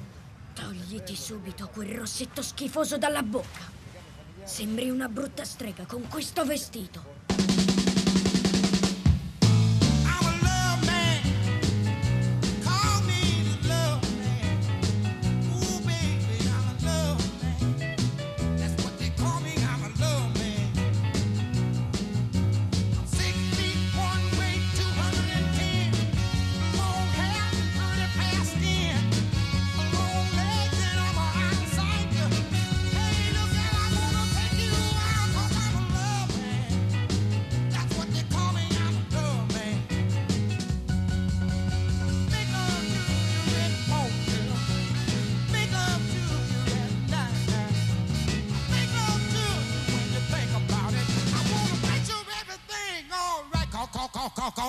[0.53, 3.71] Togliti subito quel rossetto schifoso dalla bocca.
[4.43, 7.10] Sembri una brutta strega con questo vestito.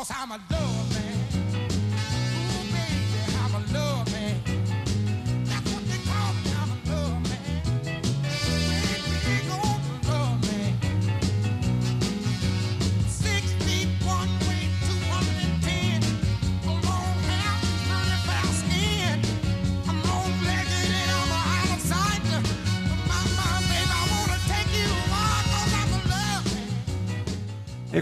[0.03, 0.52] Cause I'm a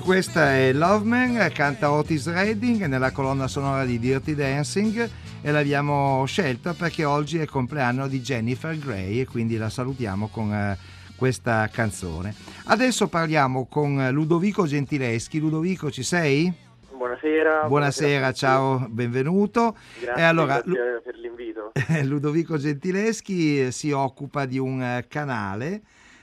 [0.01, 5.11] E questa è Love Man, canta Otis Redding nella colonna sonora di Dirty Dancing
[5.43, 10.29] e l'abbiamo scelta perché oggi è il compleanno di Jennifer Grey e quindi la salutiamo
[10.29, 10.79] con eh,
[11.17, 12.35] questa canzone.
[12.65, 15.39] Adesso parliamo con Ludovico Gentileschi.
[15.39, 16.51] Ludovico, ci sei?
[16.97, 17.67] Buonasera.
[17.67, 18.39] Buonasera, a tutti.
[18.39, 19.77] ciao, benvenuto.
[20.01, 21.73] Grazie, allora, grazie per l'invito.
[22.09, 25.83] Ludovico Gentileschi si occupa di un canale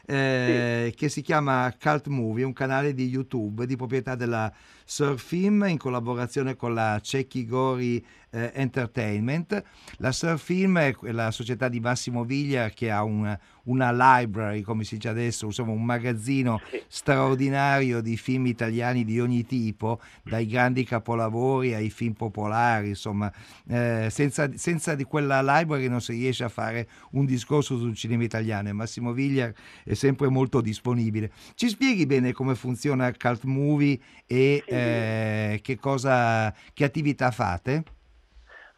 [0.09, 4.51] eh, che si chiama Cult Movie, un canale di YouTube di proprietà della
[4.85, 8.03] Surfim in collaborazione con la Cecchi Gori
[8.37, 9.63] eh, Entertainment.
[9.97, 14.95] La Surfim è la società di Massimo Viglia che ha un- una library, come si
[14.95, 21.73] dice adesso, insomma un magazzino straordinario di film italiani di ogni tipo, dai grandi capolavori
[21.73, 23.31] ai film popolari, insomma,
[23.67, 28.23] eh, senza, senza di quella library non si riesce a fare un discorso sul cinema
[28.23, 29.51] italiano e Massimo Viglia
[29.83, 31.31] è sempre molto disponibile.
[31.55, 37.83] Ci spieghi bene come funziona Cult Movie e eh, che cosa, che attività fate?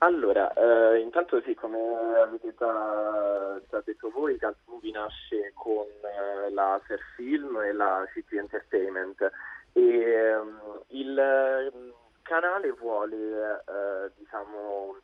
[0.02, 1.78] Allora, eh, intanto sì, come
[2.16, 8.06] avete già, già detto voi, Cult Movie nasce con eh, la Fair Film e la
[8.14, 9.30] CT Entertainment.
[9.74, 14.96] E ehm, il ehm, canale vuole, eh, diciamo,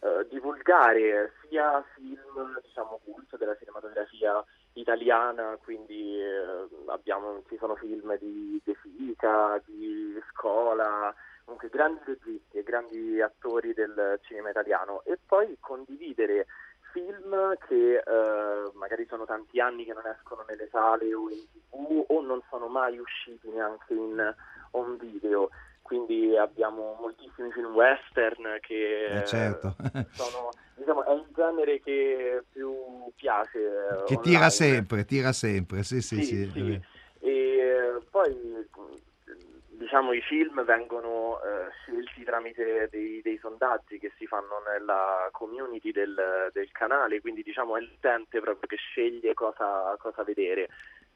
[0.00, 8.16] eh, divulgare sia film, diciamo, cult della cinematografia italiana, quindi eh, abbiamo, ci sono film
[8.16, 11.14] di De Sica, di Scola,
[11.48, 16.46] comunque grandi registi e grandi attori del cinema italiano e poi condividere
[16.92, 22.04] film che eh, magari sono tanti anni che non escono nelle sale o in tv
[22.08, 24.34] o non sono mai usciti neanche in
[24.72, 25.48] home video.
[25.80, 29.74] Quindi abbiamo moltissimi film western che Eh, certo.
[30.12, 33.58] sono, diciamo, è il genere che più piace.
[33.58, 34.20] eh, Che online.
[34.20, 36.44] tira sempre, tira sempre, sì sì sì.
[36.44, 36.80] Sì, sì.
[37.20, 38.66] E poi
[39.78, 45.92] diciamo i film vengono eh, scelti tramite dei, dei sondaggi che si fanno nella community
[45.92, 50.68] del, del canale, quindi diciamo è l'utente proprio che sceglie cosa, cosa vedere.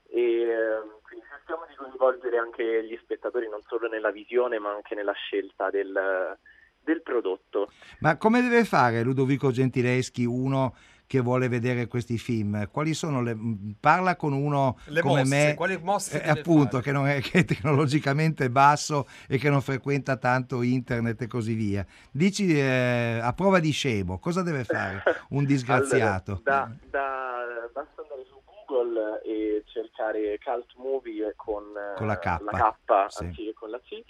[0.09, 4.95] E eh, quindi cerchiamo di coinvolgere anche gli spettatori non solo nella visione ma anche
[4.95, 6.39] nella scelta del,
[6.81, 7.71] del prodotto.
[8.01, 10.75] Ma come deve fare Ludovico Gentileschi, uno
[11.07, 12.69] che vuole vedere questi film?
[12.71, 13.37] Quali sono le...
[13.79, 17.41] Parla con uno Le come mosse, me, quali mosse eh, appunto, che, non è, che
[17.41, 21.85] è tecnologicamente basso e che non frequenta tanto internet e così via.
[22.11, 26.41] Dici eh, a prova di scemo, cosa deve fare un disgraziato?
[26.45, 32.19] Allora, da- da- basta andare su Google e cercare Cult Movie con, eh, Con la
[32.19, 33.25] K, K sì.
[33.25, 34.03] anziché con la C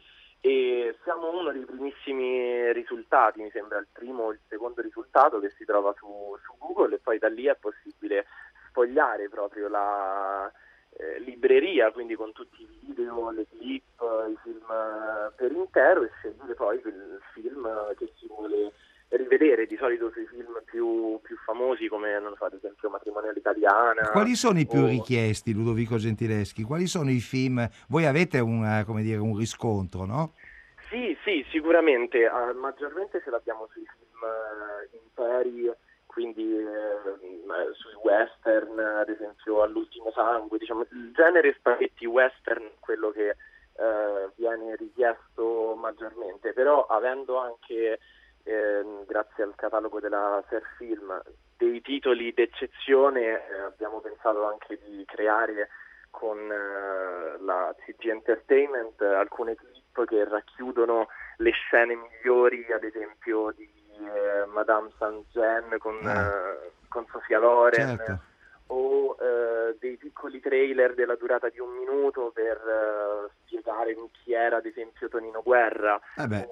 [0.45, 5.51] e siamo uno dei primissimi risultati, mi sembra il primo o il secondo risultato che
[5.51, 8.27] si trova su, su Google e poi da lì è possibile
[8.67, 10.51] sfogliare proprio la
[10.97, 13.85] eh, libreria, quindi con tutti i video, le clip,
[14.29, 18.73] i film eh, per intero e scegliere poi il film che si vuole
[19.17, 24.11] rivedere di solito sui film più, più famosi come non so, ad esempio Matrimonio all'italiana
[24.11, 26.63] Quali sono i più o- richiesti, Ludovico Gentileschi?
[26.63, 27.69] Quali sono i film?
[27.89, 30.33] Voi avete un, come dire, un riscontro, no?
[30.89, 32.25] Sì, sì, sicuramente.
[32.25, 35.71] eh, maggiormente ce l'abbiamo sui film eh, imperi
[36.13, 43.11] quindi eh, sui western, ad esempio all'ultimo sangue, diciamo, il genere spaghetti western è quello
[43.11, 47.99] che eh, viene richiesto maggiormente, però avendo anche,
[48.45, 51.23] ehm, grazie al catalogo della Fairfilm,
[51.57, 55.69] dei titoli d'eccezione, eh, abbiamo pensato anche di creare
[56.11, 63.51] con eh, la CG Entertainment eh, alcune clip che racchiudono le scene migliori, ad esempio
[63.53, 63.69] di
[63.99, 68.32] eh, Madame Saint-Jean con, eh, con Sofia Loren Certo.
[68.73, 74.57] O eh, dei piccoli trailer della durata di un minuto per eh, spiegare chi era
[74.57, 76.49] ad esempio Tonino Guerra Eh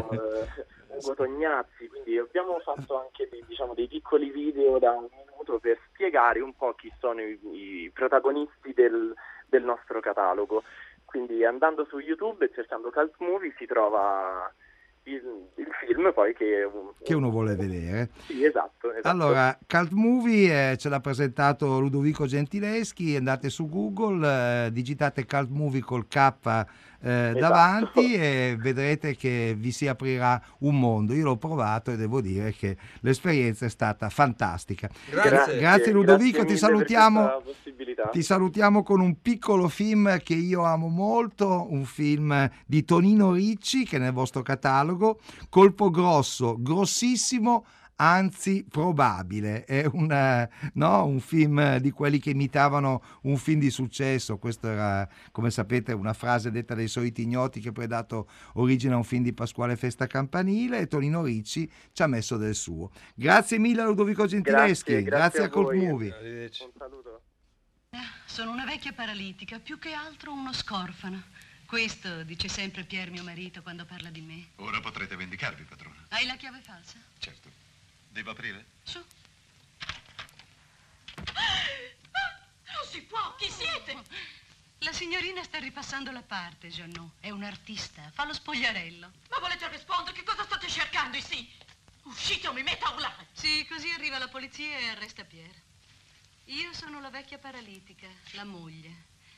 [0.00, 5.08] o eh, Ugo Tognazzi, quindi abbiamo fatto anche dei, diciamo, dei piccoli video da un
[5.14, 9.14] minuto per spiegare un po' chi sono i, i protagonisti del,
[9.46, 10.64] del nostro catalogo.
[11.04, 14.52] Quindi andando su YouTube e cercando Cult Movie si trova
[15.14, 15.22] il,
[15.56, 16.68] il film poi che...
[17.02, 18.10] che uno vuole vedere.
[18.26, 18.90] Sì, esatto.
[18.90, 19.08] esatto.
[19.08, 25.50] Allora, Cult Movie eh, ce l'ha presentato Ludovico Gentileschi, andate su Google, eh, digitate Cult
[25.50, 26.66] Movie col K
[27.00, 27.38] eh, Esatto.
[27.38, 31.14] davanti e vedrete che vi si aprirà un mondo.
[31.14, 34.88] Io l'ho provato e devo dire che l'esperienza è stata fantastica.
[35.10, 35.58] Grazie.
[35.58, 37.42] Grazie Ludovico, grazie ti salutiamo.
[38.12, 43.84] Ti salutiamo con un piccolo film che io amo molto, un film di Tonino Ricci
[43.84, 45.18] che è nel vostro catalogo,
[45.48, 47.64] Colpo grosso, grossissimo,
[48.00, 49.64] anzi probabile.
[49.64, 54.38] È un, eh, no, un film di quelli che imitavano un film di successo.
[54.38, 58.94] Questa era, come sapete, una frase detta dai soliti ignoti che poi ha dato origine
[58.94, 62.90] a un film di Pasquale Festa Campanile e Tonino Ricci ci ha messo del suo.
[63.14, 65.86] Grazie mille a Ludovico Gentileschi, grazie a a Colt voi.
[65.86, 66.50] Movie.
[66.60, 67.22] Un saluto.
[68.26, 71.22] Sono una vecchia paralitica, più che altro uno scorfano.
[71.66, 74.48] Questo dice sempre Pier, mio marito, quando parla di me.
[74.56, 75.96] Ora potrete vendicarvi, padrona.
[76.08, 76.96] Hai la chiave falsa?
[77.18, 77.67] Certo.
[78.18, 78.64] Devo aprire?
[78.82, 78.98] Su.
[81.24, 83.96] Non si può, chi siete?
[84.78, 87.08] La signorina sta ripassando la parte, Giannò.
[87.20, 89.08] È un artista, fa lo spogliarello.
[89.30, 90.16] Ma volete rispondere?
[90.16, 91.20] Che cosa state cercando?
[91.20, 91.48] Sì.
[92.02, 93.28] Uscite o mi metto a urlare.
[93.30, 95.54] Sì, così arriva la polizia e arresta Pier.
[96.46, 98.90] Io sono la vecchia paralitica, la moglie.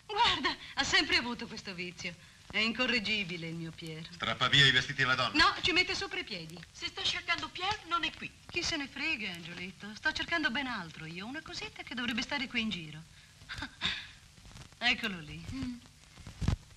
[0.07, 2.16] Guarda, ha sempre avuto questo vizio.
[2.51, 4.05] È incorreggibile il mio Pier.
[4.11, 5.44] Strappa via i vestiti alla donna.
[5.44, 6.59] No, ci mette sopra i piedi.
[6.72, 8.28] Se sta cercando Pierre, non è qui.
[8.48, 9.94] Chi se ne frega, Angioletto?
[9.94, 13.01] Sto cercando ben altro io, una cosetta che dovrebbe stare qui in giro.
[14.78, 15.40] Eccolo lì.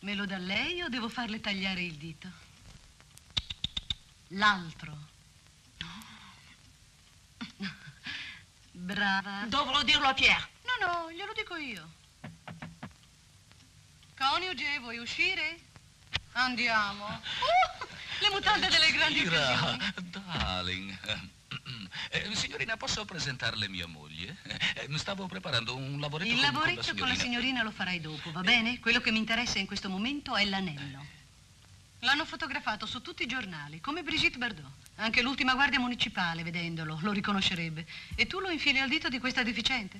[0.01, 2.29] Me lo dà lei o devo farle tagliare il dito?
[4.27, 4.95] L'altro.
[8.71, 9.45] Brava.
[9.47, 10.49] Dovrò dirlo a Pierre.
[10.65, 12.01] No, no, glielo dico io.
[14.17, 15.59] Coniuge, vuoi uscire?
[16.33, 17.05] Andiamo.
[17.05, 17.85] Uh,
[18.19, 19.93] le mutande delle grandi Ira, occasioni.
[20.09, 20.97] darling.
[22.09, 24.37] Eh, signorina, posso presentarle mia moglie?
[24.75, 28.31] Eh, stavo preparando un lavoretto Il con, con lavoretto con la signorina lo farai dopo,
[28.31, 28.79] va bene?
[28.79, 31.05] Quello che mi interessa in questo momento è l'anello.
[31.99, 34.71] L'hanno fotografato su tutti i giornali, come Brigitte Bardot.
[34.95, 37.85] Anche l'ultima guardia municipale, vedendolo, lo riconoscerebbe.
[38.15, 39.97] E tu lo infili al dito di questa deficiente?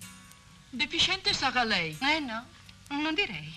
[0.70, 1.98] Deficiente sarà lei.
[2.02, 2.46] Eh no,
[3.02, 3.52] non direi.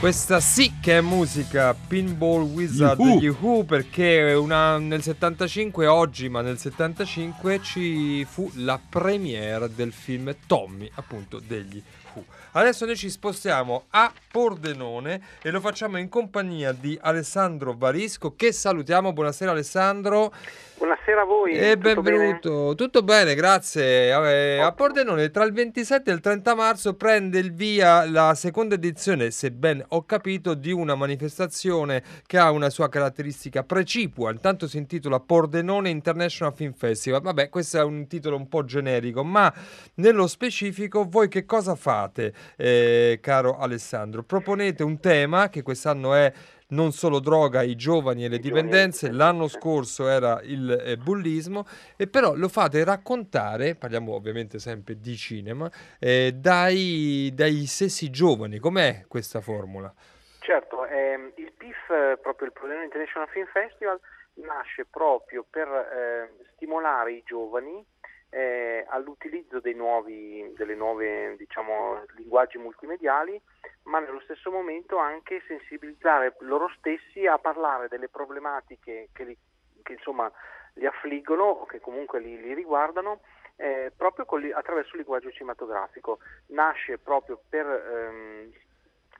[0.00, 3.18] Questa sì che è musica Pinball Wizard Yuhu.
[3.18, 9.92] degli Who perché una- nel 75, oggi ma nel 75 ci fu la premiere del
[9.92, 11.82] film Tommy appunto degli
[12.14, 12.24] Who.
[12.52, 18.52] Adesso noi ci spostiamo a Pordenone e lo facciamo in compagnia di Alessandro Varisco che
[18.52, 19.12] salutiamo.
[19.12, 20.32] Buonasera Alessandro.
[20.80, 21.52] Buonasera a voi.
[21.52, 22.16] E tutto bene?
[22.16, 24.08] benvenuto, tutto bene, grazie.
[24.08, 28.76] Eh, a Pordenone tra il 27 e il 30 marzo prende il via la seconda
[28.76, 34.30] edizione, se ben ho capito, di una manifestazione che ha una sua caratteristica precipua.
[34.30, 37.20] Intanto si intitola Pordenone International Film Festival.
[37.20, 39.52] Vabbè, questo è un titolo un po' generico, ma
[39.96, 44.22] nello specifico voi che cosa fate, eh, caro Alessandro?
[44.22, 46.32] Proponete un tema che quest'anno è
[46.70, 51.64] non solo droga, i giovani e le dipendenze, l'anno scorso era il eh, bullismo,
[51.96, 58.58] e però lo fate raccontare, parliamo ovviamente sempre di cinema, eh, dai, dai sessi giovani.
[58.58, 59.92] Com'è questa formula?
[60.40, 64.00] Certo, ehm, il PIF, proprio il Pordenone International Film Festival,
[64.34, 67.84] nasce proprio per eh, stimolare i giovani
[68.30, 73.40] eh, all'utilizzo dei nuovi, nuove diciamo, linguaggi multimediali,
[73.84, 79.36] ma nello stesso momento anche sensibilizzare loro stessi a parlare delle problematiche che, li,
[79.82, 80.30] che, insomma,
[80.74, 83.20] li affliggono o che comunque li, li riguardano
[83.56, 86.20] eh, proprio li- attraverso il linguaggio cinematografico.
[86.46, 88.52] Nasce proprio per ehm,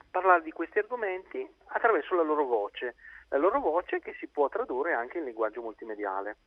[0.09, 2.95] parlare di questi argomenti attraverso la loro voce,
[3.29, 6.37] la loro voce che si può tradurre anche in linguaggio multimediale.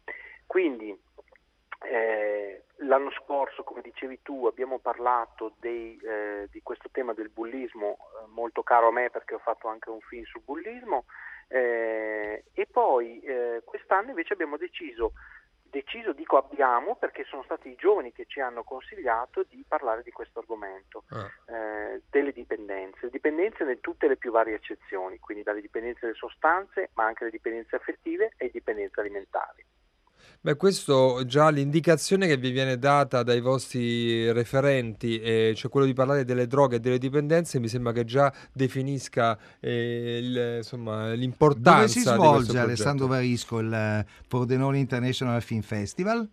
[0.47, 0.99] Quindi
[1.83, 7.97] eh, l'anno scorso, come dicevi tu, abbiamo parlato dei, eh, di questo tema del bullismo,
[7.99, 11.05] eh, molto caro a me perché ho fatto anche un film sul bullismo,
[11.49, 15.13] eh, e poi eh, quest'anno invece abbiamo deciso,
[15.63, 20.13] deciso, dico abbiamo, perché sono stati i giovani che ci hanno consigliato di parlare di
[20.13, 21.05] questo argomento,
[21.47, 26.91] eh, delle dipendenze, dipendenze in tutte le più varie accezioni, quindi dalle dipendenze delle sostanze,
[26.95, 29.65] ma anche le dipendenze affettive e dipendenze alimentari.
[30.45, 35.95] Beh, questo già l'indicazione che vi viene data dai vostri referenti, eh, cioè quello di
[35.95, 41.71] parlare delle droghe e delle dipendenze, mi sembra che già definisca eh, il- insomma, l'importanza
[41.77, 42.65] Dove si di questo svolge progetto.
[42.67, 46.29] Alessandro Varisco il eh, Pordenone International Film Festival?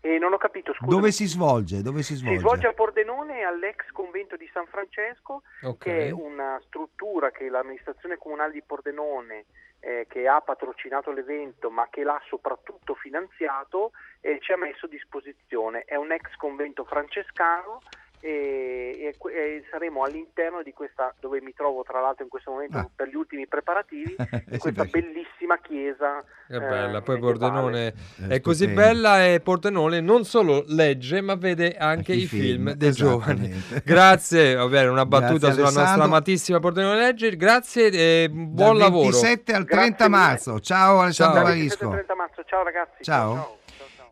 [0.00, 0.90] E non ho capito, scusa.
[0.90, 1.82] Dove si svolge?
[1.82, 2.38] Dove si Si svolge?
[2.38, 5.76] svolge a Pordenone all'ex convento di San Francesco, Ok.
[5.84, 9.44] che è una struttura che l'amministrazione comunale di Pordenone,
[9.80, 14.88] eh, che ha patrocinato l'evento ma che l'ha soprattutto finanziato, eh, ci ha messo a
[14.88, 15.84] disposizione.
[15.84, 17.80] È un ex convento francescano
[18.20, 22.78] e, e e saremo all'interno di questa, dove mi trovo tra l'altro in questo momento
[22.78, 22.88] Ah.
[22.94, 26.22] per gli ultimi preparativi, in Sì, questa perché- bellissima chiesa.
[26.46, 27.20] È bella, eh, poi medievale.
[27.20, 27.86] Pordenone
[28.28, 32.40] Eh, è così bella e Pordenone non solo legge ma vede anche I i film,
[32.66, 33.52] film, dei giovani.
[33.84, 36.06] Grazie, bene, una battuta Grazie, sulla nostra Alessandro.
[36.06, 39.02] amatissima Pordenone Legge, grazie e buon Dal lavoro.
[39.10, 40.60] 27 al 30 marzo.
[40.60, 41.44] Ciao Alessandro Ciao.
[41.48, 41.88] Varisco.
[41.90, 43.02] 30 marzo, ciao ragazzi.
[43.04, 43.58] Ciao.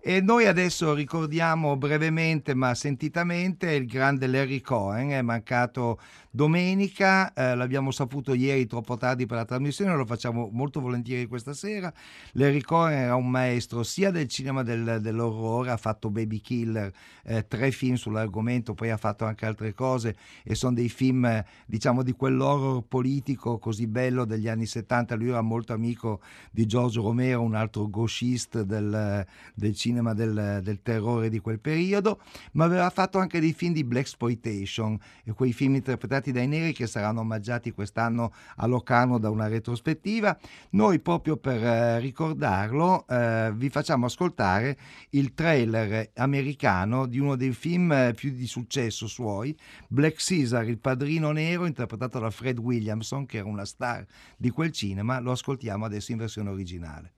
[0.00, 5.98] E noi adesso ricordiamo brevemente ma sentitamente il grande Larry Cohen, è mancato
[6.38, 11.52] domenica, eh, l'abbiamo saputo ieri troppo tardi per la trasmissione, lo facciamo molto volentieri questa
[11.52, 11.92] sera.
[12.34, 16.92] Larry Cohen era un maestro sia del cinema del- dell'orrore, ha fatto Baby Killer,
[17.24, 20.14] eh, tre film sull'argomento, poi ha fatto anche altre cose
[20.44, 25.30] e sono dei film eh, diciamo di quell'horror politico così bello degli anni 70, lui
[25.30, 26.20] era molto amico
[26.52, 29.26] di Giorgio Romero, un altro gauchiste del,
[29.56, 32.20] del cinema del, del terrore di quel periodo,
[32.52, 34.96] ma aveva fatto anche dei film di black exploitation
[35.34, 40.38] quei film interpretati dai neri che saranno omaggiati quest'anno a Locarno da una retrospettiva.
[40.70, 44.78] Noi proprio per eh, ricordarlo eh, vi facciamo ascoltare
[45.10, 49.56] il trailer americano di uno dei film eh, più di successo suoi,
[49.88, 54.04] Black Caesar, il padrino nero, interpretato da Fred Williamson, che era una star
[54.36, 55.20] di quel cinema.
[55.20, 57.12] Lo ascoltiamo adesso in versione originale.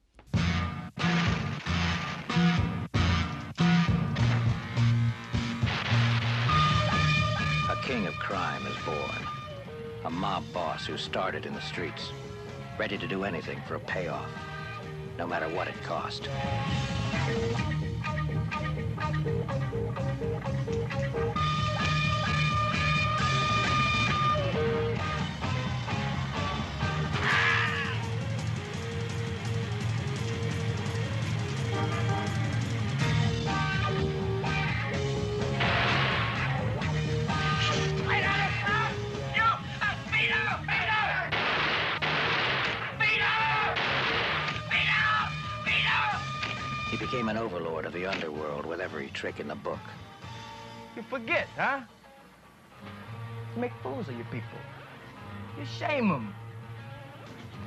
[7.91, 9.27] King of crime is born.
[10.05, 12.13] A mob boss who started in the streets,
[12.79, 14.29] ready to do anything for a payoff,
[15.17, 16.29] no matter what it cost.
[47.11, 49.81] Became an overlord of the underworld with every trick in the book.
[50.95, 51.81] You forget, huh?
[53.53, 54.57] You make fools of your people.
[55.59, 56.33] You shame them.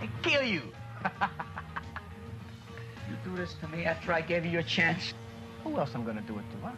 [0.00, 0.62] They kill you.
[3.06, 5.12] you do this to me after I gave you your chance.
[5.62, 6.72] Who else am I'm gonna do it to, huh?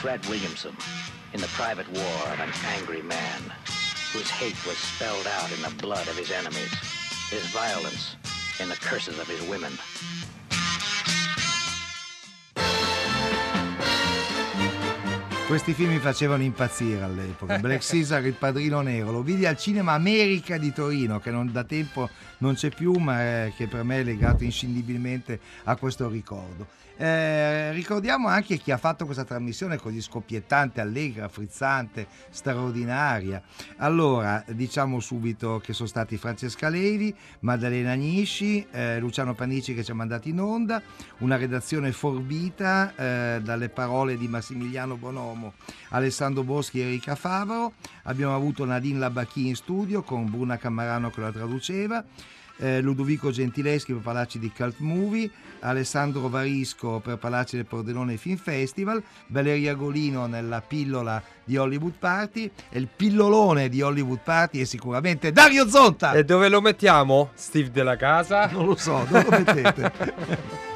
[0.00, 0.76] Fred Williamson,
[1.34, 3.42] in the private war of an angry man
[4.12, 6.74] whose hate was spelled out in the blood of his enemies,
[7.30, 8.16] his violence
[8.58, 9.72] in the curses of his women.
[15.48, 17.58] Questi film mi facevano impazzire all'epoca.
[17.58, 21.64] Black Caesar, il padrino nero, lo vidi al Cinema America di Torino, che non, da
[21.64, 26.66] tempo non c'è più, ma è- che per me è legato inscindibilmente a questo ricordo.
[27.00, 33.40] Eh, ricordiamo anche chi ha fatto questa trasmissione così scoppiettante, allegra, frizzante, straordinaria.
[33.76, 39.92] Allora, diciamo subito che sono stati Francesca Levi, Maddalena Agnisci, eh, Luciano Panici che ci
[39.92, 40.82] ha mandato in onda,
[41.18, 45.52] una redazione forbita eh, dalle parole di Massimiliano Bonomo,
[45.90, 47.74] Alessandro Boschi e Erika Favaro.
[48.04, 52.04] Abbiamo avuto Nadine Labacchi in studio con Bruna Cammarano che la traduceva.
[52.58, 55.30] Eh, Ludovico Gentileschi per parlarci di Cult Movie,
[55.60, 62.50] Alessandro Varisco per parlarci del Pordenone Film Festival, Valeria Golino nella pillola di Hollywood Party
[62.68, 66.12] e il pillolone di Hollywood Party è sicuramente Dario Zonta!
[66.12, 67.30] E dove lo mettiamo?
[67.34, 68.46] Steve della casa?
[68.46, 70.66] Non lo so, dove lo mettete?